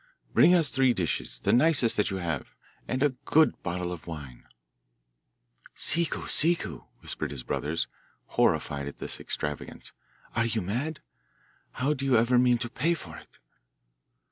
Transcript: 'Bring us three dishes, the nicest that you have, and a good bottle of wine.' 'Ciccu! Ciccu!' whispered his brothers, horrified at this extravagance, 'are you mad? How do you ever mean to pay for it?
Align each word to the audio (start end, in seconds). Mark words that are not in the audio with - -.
'Bring 0.33 0.55
us 0.55 0.69
three 0.69 0.95
dishes, 0.95 1.37
the 1.43 1.53
nicest 1.53 1.95
that 1.95 2.09
you 2.09 2.17
have, 2.17 2.55
and 2.87 3.03
a 3.03 3.09
good 3.23 3.61
bottle 3.61 3.91
of 3.93 4.07
wine.' 4.07 4.47
'Ciccu! 5.75 6.25
Ciccu!' 6.27 6.85
whispered 7.01 7.29
his 7.29 7.43
brothers, 7.43 7.85
horrified 8.29 8.87
at 8.87 8.97
this 8.97 9.19
extravagance, 9.19 9.91
'are 10.35 10.47
you 10.47 10.63
mad? 10.63 11.01
How 11.73 11.93
do 11.93 12.03
you 12.03 12.17
ever 12.17 12.39
mean 12.39 12.57
to 12.57 12.67
pay 12.67 12.95
for 12.95 13.15
it? 13.15 13.37